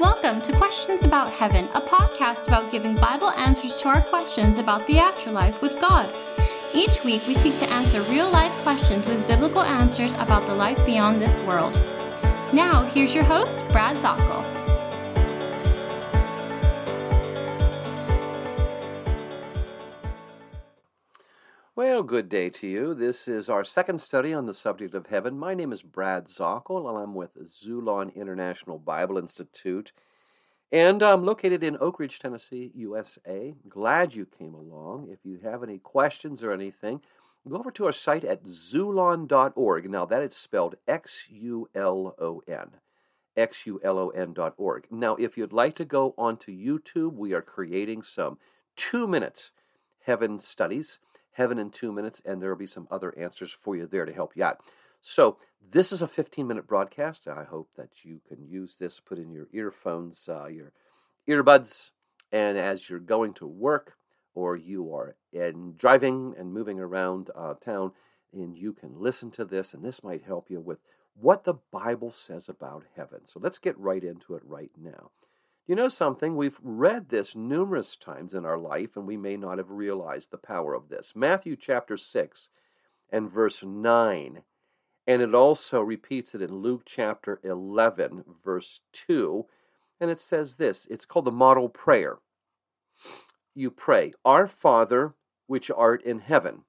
[0.00, 4.84] Welcome to Questions About Heaven, a podcast about giving Bible answers to our questions about
[4.88, 6.12] the afterlife with God.
[6.74, 10.84] Each week, we seek to answer real life questions with biblical answers about the life
[10.84, 11.74] beyond this world.
[12.52, 14.53] Now, here's your host, Brad Zockel.
[21.76, 22.94] Well, good day to you.
[22.94, 25.36] This is our second study on the subject of heaven.
[25.36, 29.90] My name is Brad Zockel, and I'm with Xulon International Bible Institute.
[30.70, 33.56] And I'm located in Oak Ridge, Tennessee, USA.
[33.68, 35.08] Glad you came along.
[35.10, 37.00] If you have any questions or anything,
[37.48, 39.90] go over to our site at xulon.org.
[39.90, 42.76] Now, that is spelled X U L O N.
[43.36, 44.86] X U L O N dot org.
[44.92, 48.38] Now, if you'd like to go onto YouTube, we are creating some
[48.76, 49.50] two minute
[50.06, 51.00] heaven studies
[51.34, 54.12] Heaven in Two Minutes, and there will be some other answers for you there to
[54.12, 54.60] help you out.
[55.00, 55.36] So,
[55.70, 57.28] this is a 15 minute broadcast.
[57.28, 60.72] I hope that you can use this, put in your earphones, uh, your
[61.28, 61.90] earbuds,
[62.32, 63.98] and as you're going to work
[64.34, 67.92] or you are in driving and moving around uh, town,
[68.32, 70.78] and you can listen to this, and this might help you with
[71.14, 73.26] what the Bible says about heaven.
[73.26, 75.10] So, let's get right into it right now.
[75.66, 76.36] You know something?
[76.36, 80.36] We've read this numerous times in our life, and we may not have realized the
[80.36, 81.14] power of this.
[81.16, 82.50] Matthew chapter 6
[83.10, 84.42] and verse 9.
[85.06, 89.46] And it also repeats it in Luke chapter 11, verse 2.
[90.00, 92.18] And it says this it's called the model prayer.
[93.54, 95.14] You pray, Our Father,
[95.46, 96.62] which art in heaven.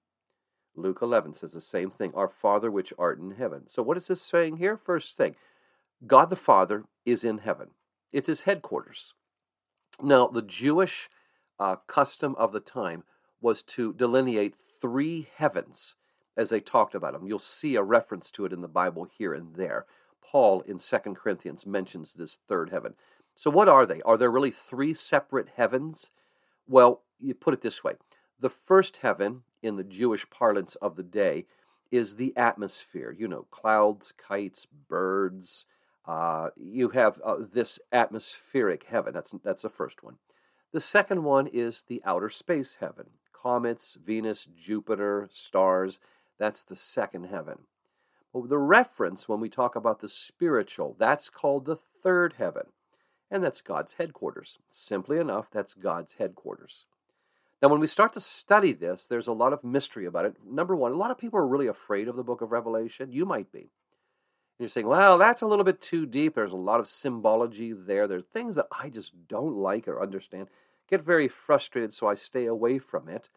[0.73, 3.63] Luke 11 says the same thing, Our Father, which art in heaven.
[3.67, 4.77] So, what is this saying here?
[4.77, 5.35] First thing,
[6.07, 7.71] God the Father is in heaven.
[8.15, 9.13] It's his headquarters.
[10.01, 11.09] Now, the Jewish
[11.59, 13.03] uh, custom of the time
[13.41, 15.95] was to delineate three heavens
[16.37, 17.27] as they talked about them.
[17.27, 19.85] You'll see a reference to it in the Bible here and there.
[20.21, 22.93] Paul in 2 Corinthians mentions this third heaven.
[23.35, 24.01] So, what are they?
[24.03, 26.11] Are there really three separate heavens?
[26.69, 27.95] Well, you put it this way
[28.39, 31.47] the first heaven, in the Jewish parlance of the day,
[31.91, 33.13] is the atmosphere.
[33.17, 35.65] You know, clouds, kites, birds,
[36.07, 39.13] uh, you have uh, this atmospheric heaven.
[39.13, 40.17] That's, that's the first one.
[40.71, 43.05] The second one is the outer space heaven
[43.45, 45.99] comets, Venus, Jupiter, stars.
[46.39, 47.59] That's the second heaven.
[48.33, 52.63] But the reference when we talk about the spiritual, that's called the third heaven.
[53.29, 54.57] And that's God's headquarters.
[54.69, 56.85] Simply enough, that's God's headquarters.
[57.61, 60.35] Now, when we start to study this, there's a lot of mystery about it.
[60.43, 63.11] Number one, a lot of people are really afraid of the book of Revelation.
[63.11, 63.69] You might be
[64.59, 66.35] you're saying, well, that's a little bit too deep.
[66.35, 68.07] There's a lot of symbology there.
[68.07, 70.47] There are things that I just don't like or understand.
[70.89, 73.29] Get very frustrated, so I stay away from it.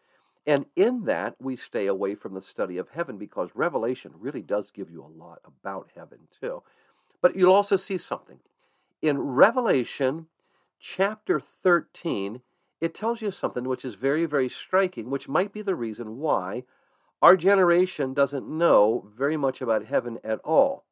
[0.47, 4.71] And in that, we stay away from the study of heaven because Revelation really does
[4.71, 6.63] give you a lot about heaven, too.
[7.21, 8.39] But you'll also see something.
[9.01, 10.27] In Revelation
[10.79, 12.41] chapter 13,
[12.79, 16.63] it tells you something which is very, very striking, which might be the reason why
[17.21, 20.85] our generation doesn't know very much about heaven at all.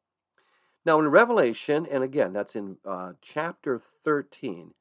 [0.88, 4.72] Now, in Revelation, and again, that's in uh, chapter 13,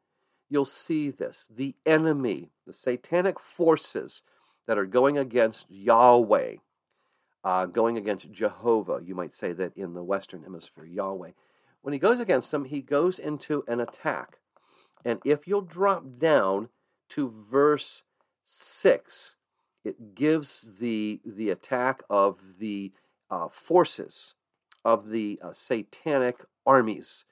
[0.49, 4.23] you'll see this the enemy, the satanic forces
[4.67, 6.55] that are going against Yahweh,
[7.43, 9.01] uh, going against Jehovah.
[9.03, 11.31] You might say that in the Western Hemisphere, Yahweh.
[11.81, 14.37] When he goes against them, he goes into an attack.
[15.03, 16.69] And if you'll drop down
[17.09, 18.03] to verse
[18.45, 19.35] 6,
[19.83, 22.93] it gives the, the attack of the
[23.29, 24.35] uh, forces
[24.87, 27.25] of the uh, satanic armies.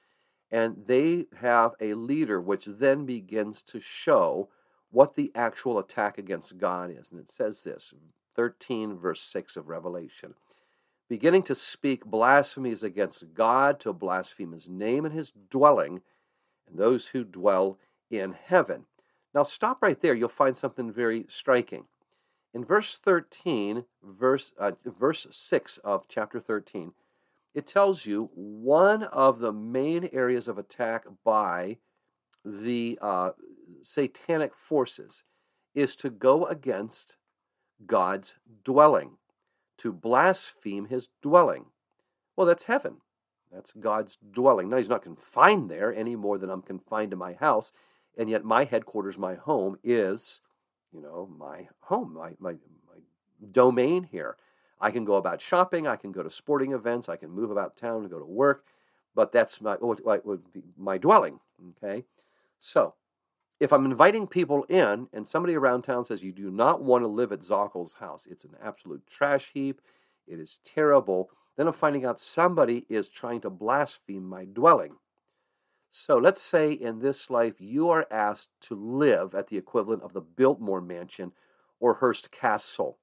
[0.50, 4.50] And they have a leader which then begins to show
[4.90, 7.10] what the actual attack against God is.
[7.10, 7.94] And it says this
[8.34, 10.34] 13, verse 6 of Revelation
[11.08, 16.02] beginning to speak blasphemies against God, to blaspheme his name and his dwelling,
[16.68, 17.78] and those who dwell
[18.10, 18.86] in heaven.
[19.34, 20.14] Now, stop right there.
[20.14, 21.84] You'll find something very striking.
[22.52, 26.92] In verse 13, verse, uh, verse 6 of chapter 13,
[27.56, 31.78] it tells you one of the main areas of attack by
[32.44, 33.30] the uh,
[33.80, 35.24] satanic forces
[35.74, 37.16] is to go against
[37.86, 39.12] God's dwelling,
[39.78, 41.64] to blaspheme his dwelling.
[42.36, 42.98] Well, that's heaven.
[43.50, 44.68] That's God's dwelling.
[44.68, 47.72] Now, he's not confined there any more than I'm confined to my house,
[48.18, 50.42] and yet my headquarters, my home, is,
[50.92, 52.52] you know, my home, my, my,
[52.86, 53.00] my
[53.50, 54.36] domain here.
[54.80, 57.76] I can go about shopping, I can go to sporting events, I can move about
[57.76, 58.64] town and go to work,
[59.14, 59.76] but that's my
[60.76, 61.40] my dwelling.
[61.82, 62.04] Okay,
[62.58, 62.94] so
[63.58, 67.08] if I'm inviting people in and somebody around town says you do not want to
[67.08, 69.80] live at Zockel's house, it's an absolute trash heap,
[70.26, 74.96] it is terrible, then I'm finding out somebody is trying to blaspheme my dwelling.
[75.90, 80.12] So let's say in this life you are asked to live at the equivalent of
[80.12, 81.32] the Biltmore Mansion
[81.80, 82.98] or Hearst Castle.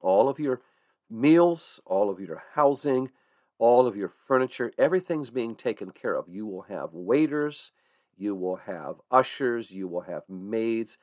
[0.00, 0.62] All of your
[1.10, 3.10] meals, all of your housing,
[3.58, 6.28] all of your furniture, everything's being taken care of.
[6.28, 7.72] You will have waiters,
[8.16, 10.98] you will have ushers, you will have maids,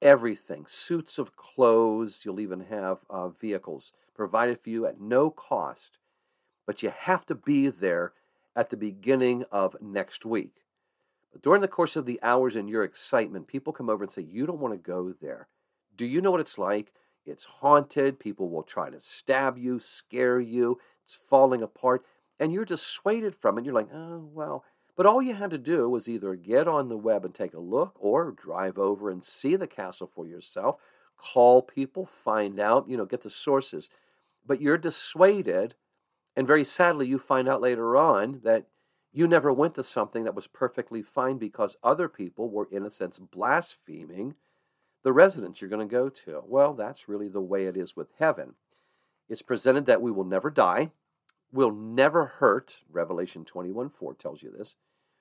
[0.00, 5.98] everything, suits of clothes, you'll even have uh, vehicles provided for you at no cost.
[6.66, 8.12] But you have to be there
[8.54, 10.62] at the beginning of next week.
[11.42, 14.46] During the course of the hours and your excitement, people come over and say, You
[14.46, 15.48] don't want to go there.
[15.96, 16.92] Do you know what it's like?
[17.28, 18.18] It's haunted.
[18.18, 20.78] People will try to stab you, scare you.
[21.04, 22.04] It's falling apart.
[22.38, 23.64] And you're dissuaded from it.
[23.64, 24.64] You're like, oh, well.
[24.96, 27.60] But all you had to do was either get on the web and take a
[27.60, 30.76] look or drive over and see the castle for yourself,
[31.16, 33.90] call people, find out, you know, get the sources.
[34.44, 35.74] But you're dissuaded.
[36.36, 38.66] And very sadly, you find out later on that
[39.12, 42.90] you never went to something that was perfectly fine because other people were, in a
[42.90, 44.34] sense, blaspheming
[45.08, 46.42] the residence you're going to go to.
[46.46, 48.56] Well, that's really the way it is with heaven.
[49.26, 50.90] It's presented that we will never die,
[51.50, 52.82] we'll never hurt.
[52.92, 54.76] Revelation 21 4 tells you this.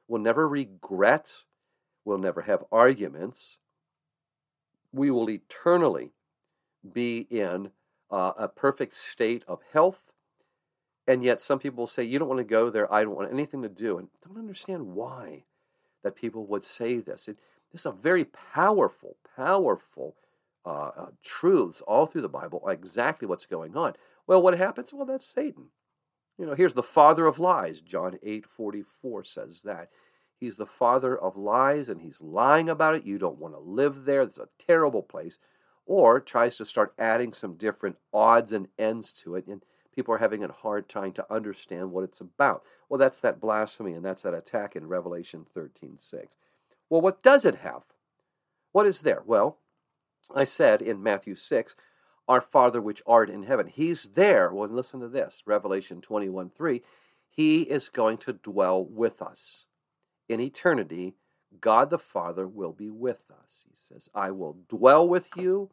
[0.06, 1.44] We'll never regret,
[2.04, 3.60] we'll never have arguments.
[4.92, 6.12] We will eternally
[6.94, 7.72] be in
[8.12, 10.12] uh, a perfect state of health.
[11.08, 12.94] And yet, some people say, You don't want to go there.
[12.94, 13.98] I don't want anything to do.
[13.98, 15.46] And don't understand why
[16.04, 17.30] that people would say this.
[17.30, 17.40] It,
[17.72, 20.16] this is a very powerful, powerful
[20.66, 23.94] uh, uh, truths all through the Bible, exactly what's going on.
[24.26, 24.94] Well, what happens?
[24.94, 25.68] Well, that's Satan.
[26.38, 27.82] You know, here's the father of lies.
[27.82, 29.90] John 8 44 says that.
[30.40, 33.06] He's the father of lies and he's lying about it.
[33.06, 34.22] You don't want to live there.
[34.22, 35.40] It's a terrible place.
[35.86, 39.48] Or tries to start adding some different odds and ends to it.
[39.48, 39.64] And
[39.96, 42.62] people are having a hard time to understand what it's about.
[42.88, 46.36] Well, that's that blasphemy and that's that attack in Revelation 13 6.
[46.90, 47.84] Well, what does it have?
[48.72, 49.22] What is there?
[49.26, 49.60] Well,
[50.34, 51.76] I said in Matthew 6,
[52.28, 53.68] Our Father which art in heaven.
[53.68, 54.54] He's there.
[54.54, 56.82] Well, listen to this Revelation 21 3.
[57.30, 59.68] He is going to dwell with us.
[60.28, 61.16] In eternity,
[61.62, 63.66] God the Father will be with us.
[63.70, 65.70] He says, I will dwell with you,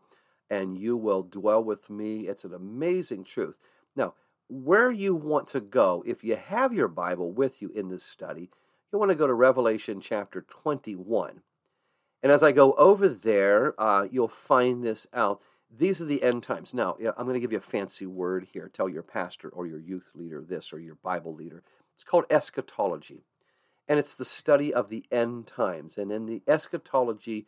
[0.50, 2.28] and you will dwell with me.
[2.28, 3.56] It's an amazing truth.
[3.96, 4.14] Now,
[4.48, 8.50] where you want to go, if you have your Bible with you in this study,
[8.94, 11.40] you want to go to Revelation chapter 21.
[12.22, 15.42] And as I go over there, uh, you'll find this out.
[15.76, 16.72] These are the end times.
[16.72, 18.70] Now, I'm going to give you a fancy word here.
[18.72, 21.64] Tell your pastor or your youth leader this or your Bible leader.
[21.96, 23.24] It's called eschatology.
[23.88, 25.98] And it's the study of the end times.
[25.98, 27.46] And in the eschatology,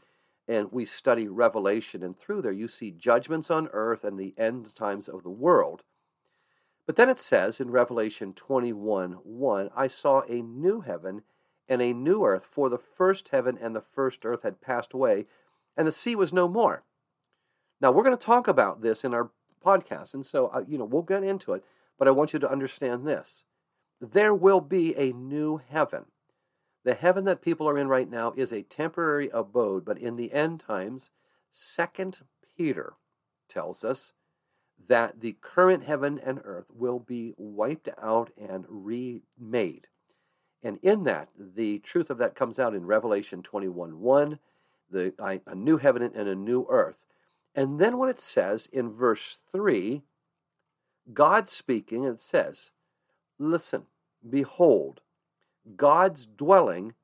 [0.49, 4.75] and we study Revelation, and through there you see judgments on earth and the end
[4.75, 5.85] times of the world.
[6.87, 11.23] But then it says in Revelation 21 1, I saw a new heaven
[11.69, 15.27] and a new earth, for the first heaven and the first earth had passed away,
[15.77, 16.85] and the sea was no more.
[17.81, 19.31] Now, we're going to talk about this in our
[19.65, 21.65] podcast, and so, uh, you know, we'll get into it,
[21.99, 23.45] but I want you to understand this.
[24.01, 26.07] There will be a new heaven.
[26.85, 30.33] The heaven that people are in right now is a temporary abode, but in the
[30.33, 31.11] end times,
[31.51, 32.21] Second
[32.57, 32.95] Peter
[33.49, 34.13] tells us
[34.89, 39.89] that the current heaven and earth will be wiped out and remade.
[40.67, 44.41] And in that, the truth of that comes out in Revelation 21 1,
[44.91, 47.07] the, a new heaven and a new earth.
[47.55, 50.03] And then what it says in verse 3,
[51.15, 52.73] God speaking, it says,
[53.39, 53.85] Listen,
[54.29, 55.03] behold,
[55.77, 56.95] God's dwelling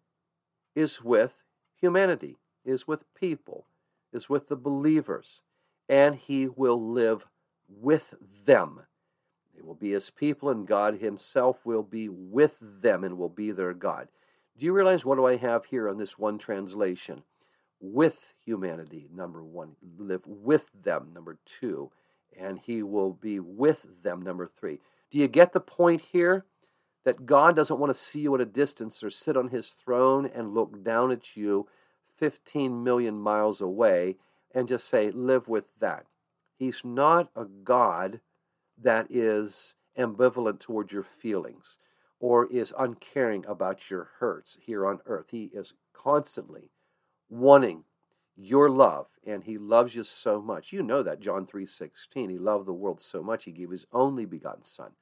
[0.75, 1.45] is with
[1.81, 3.66] humanity, is with people,
[4.12, 5.42] is with the believers,
[5.88, 7.26] and he will live
[7.69, 8.14] with
[8.45, 8.81] them.
[9.54, 13.50] They will be his people, and God himself will be with them and will be
[13.50, 14.09] their God.
[14.56, 17.23] Do you realize what do I have here on this one translation?
[17.80, 19.76] With humanity, number one.
[19.99, 21.90] Live with them, number two.
[22.38, 24.80] And he will be with them, number three.
[25.11, 26.47] Do you get the point here?
[27.04, 30.30] That God doesn't want to see you at a distance or sit on his throne
[30.32, 31.66] and look down at you
[32.16, 34.16] 15 million miles away
[34.54, 36.06] and just say, live with that.
[36.56, 38.21] He's not a God
[38.83, 41.79] that is ambivalent toward your feelings
[42.21, 45.27] or is uncaring about your hurts here on earth.
[45.31, 46.71] He is constantly
[47.29, 47.85] wanting
[48.37, 50.73] your love and he loves you so much.
[50.73, 52.31] You know that John 3:16.
[52.31, 54.93] He loved the world so much he gave his only begotten son.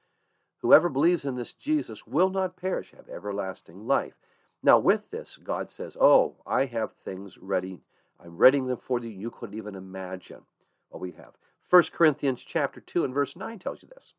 [0.59, 4.15] Whoever believes in this Jesus will not perish, have everlasting life.
[4.63, 7.83] Now with this God says, "Oh, I have things ready.
[8.19, 10.43] I'm readying them for you you couldn't even imagine
[10.89, 11.37] what we have."
[11.69, 14.15] 1 Corinthians chapter 2 and verse 9 tells you this.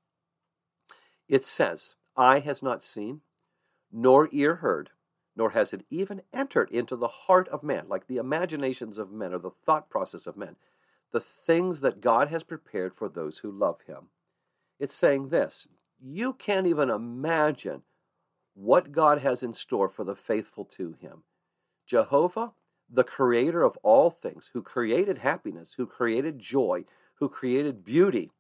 [1.28, 3.22] It says, Eye has not seen,
[3.92, 4.90] nor ear heard,
[5.36, 9.34] nor has it even entered into the heart of man, like the imaginations of men
[9.34, 10.56] or the thought process of men,
[11.12, 14.10] the things that God has prepared for those who love him.
[14.80, 15.68] It's saying this
[16.04, 17.84] you can't even imagine
[18.54, 21.24] what God has in store for the faithful to him.
[21.86, 22.52] Jehovah,
[22.90, 26.84] the creator of all things, who created happiness, who created joy,
[27.22, 28.32] who created beauty,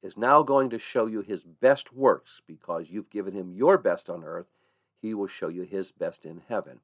[0.00, 4.08] is now going to show you his best works because you've given him your best
[4.08, 4.46] on earth.
[5.02, 6.78] He will show you his best in heaven.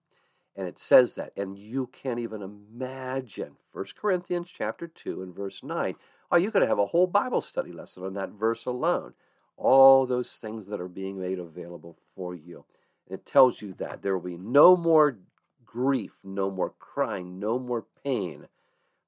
[0.56, 3.52] And it says that, and you can't even imagine.
[3.72, 5.94] 1 Corinthians chapter 2 and verse 9.
[6.32, 9.14] Oh, you could have a whole Bible study lesson on that verse alone.
[9.56, 12.64] All those things that are being made available for you.
[13.08, 15.18] It tells you that there will be no more
[15.64, 18.48] grief, no more crying, no more pain.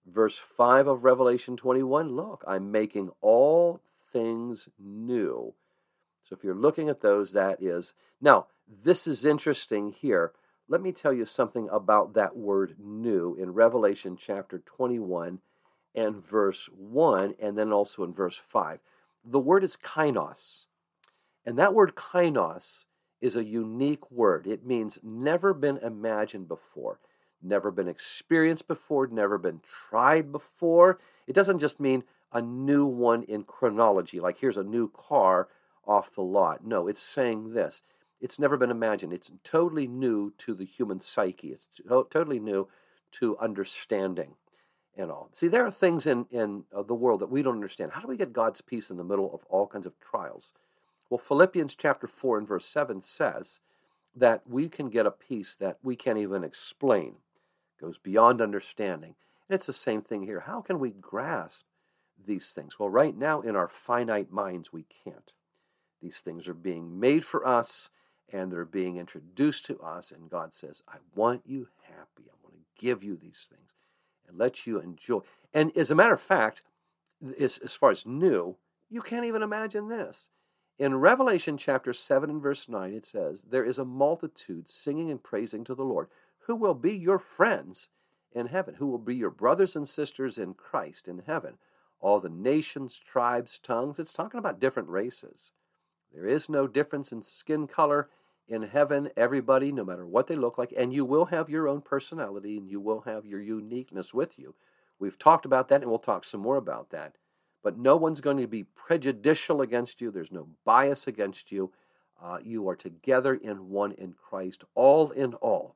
[0.06, 3.80] Verse 5 of Revelation 21 Look, I'm making all
[4.12, 5.54] things new.
[6.22, 7.94] So if you're looking at those, that is.
[8.20, 10.32] Now, this is interesting here
[10.68, 15.40] let me tell you something about that word new in Revelation chapter 21
[15.94, 18.80] and verse 1, and then also in verse 5.
[19.24, 20.66] The word is kainos.
[21.44, 22.86] And that word kainos
[23.20, 24.46] is a unique word.
[24.46, 26.98] It means never been imagined before,
[27.44, 30.98] never been experienced before, never been tried before.
[31.26, 35.48] It doesn't just mean a new one in chronology, like here's a new car
[35.86, 36.64] off the lot.
[36.64, 37.82] No, it's saying this
[38.20, 39.12] it's never been imagined.
[39.12, 41.52] It's totally new to the human psyche.
[41.52, 41.66] It's
[42.10, 42.68] totally new
[43.12, 44.34] to understanding
[44.96, 45.28] and all.
[45.32, 47.92] See, there are things in, in uh, the world that we don't understand.
[47.92, 50.54] How do we get God's peace in the middle of all kinds of trials?
[51.10, 53.60] Well, Philippians chapter 4 and verse 7 says
[54.16, 57.16] that we can get a peace that we can't even explain,
[57.84, 59.14] goes beyond understanding.
[59.48, 60.40] And it's the same thing here.
[60.40, 61.66] How can we grasp
[62.24, 62.78] these things?
[62.78, 65.32] Well, right now, in our finite minds, we can't.
[66.00, 67.90] These things are being made for us
[68.32, 72.24] and they're being introduced to us, and God says, I want you happy.
[72.26, 73.74] I want to give you these things
[74.26, 75.20] and let you enjoy.
[75.52, 76.62] And as a matter of fact,
[77.38, 78.56] as, far as new,
[78.90, 80.30] you can't even imagine this.
[80.78, 85.22] In Revelation chapter 7 and verse 9, it says, There is a multitude singing and
[85.22, 86.08] praising to the Lord,
[86.46, 87.88] who will be your friends
[88.32, 91.54] in heaven, who will be your brothers and sisters in Christ in heaven.
[92.00, 93.98] All the nations, tribes, tongues.
[93.98, 95.52] It's talking about different races.
[96.12, 98.08] There is no difference in skin color
[98.46, 101.80] in heaven, everybody, no matter what they look like, and you will have your own
[101.80, 104.54] personality and you will have your uniqueness with you.
[104.98, 107.16] We've talked about that and we'll talk some more about that.
[107.62, 111.72] But no one's going to be prejudicial against you, there's no bias against you.
[112.22, 115.74] Uh, you are together in one in Christ, all in all.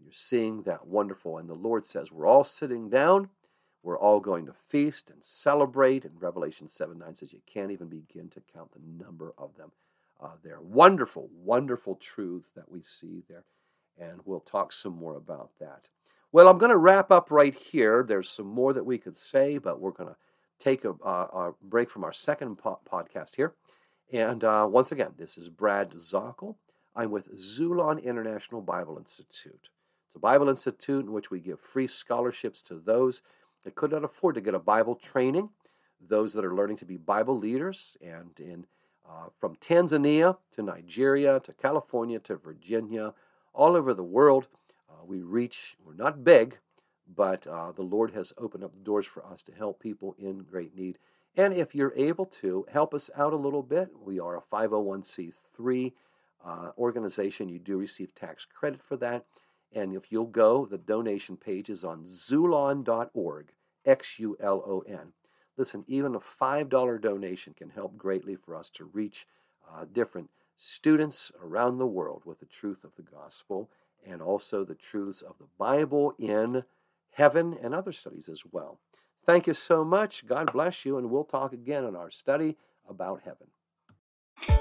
[0.00, 1.36] And you're seeing that wonderful.
[1.36, 3.28] And the Lord says, We're all sitting down.
[3.82, 6.04] We're all going to feast and celebrate.
[6.04, 9.72] And Revelation 7 9 says you can't even begin to count the number of them
[10.22, 10.60] uh, there.
[10.60, 13.44] Wonderful, wonderful truths that we see there.
[13.98, 15.88] And we'll talk some more about that.
[16.32, 18.04] Well, I'm going to wrap up right here.
[18.06, 20.16] There's some more that we could say, but we're going to
[20.58, 23.54] take a, a, break from our second po- podcast here.
[24.12, 26.56] And uh, once again, this is Brad Zockel.
[26.94, 29.70] I'm with Xulon International Bible Institute.
[30.10, 33.22] It's a Bible institute in which we give free scholarships to those
[33.62, 35.50] that could not afford to get a Bible training,
[36.00, 38.66] those that are learning to be Bible leaders, and in
[39.08, 43.14] uh, from Tanzania to Nigeria to California to Virginia,
[43.52, 44.48] all over the world.
[44.90, 46.58] Uh, we reach, we're not big,
[47.14, 50.38] but uh, the Lord has opened up the doors for us to help people in
[50.38, 50.98] great need.
[51.36, 55.92] And if you're able to help us out a little bit, we are a 501c3
[56.44, 57.48] uh, organization.
[57.48, 59.24] You do receive tax credit for that.
[59.72, 63.52] And if you'll go, the donation page is on xulon.org,
[63.84, 65.12] X U L O N.
[65.56, 69.26] Listen, even a $5 donation can help greatly for us to reach
[69.70, 73.70] uh, different students around the world with the truth of the gospel
[74.06, 76.64] and also the truths of the Bible in
[77.12, 78.78] heaven and other studies as well.
[79.24, 80.26] Thank you so much.
[80.26, 82.56] God bless you, and we'll talk again in our study
[82.88, 83.48] about heaven.